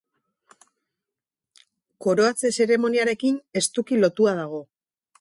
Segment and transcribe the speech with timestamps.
[2.07, 4.69] Koroatze zeremoniarekin estuki lotua dago.